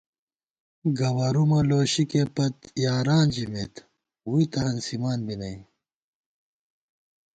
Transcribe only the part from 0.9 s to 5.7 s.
گوَرُومہ لوشِکےپت یاران ژَمېت ووئی تہ ہنسِمان بی نئ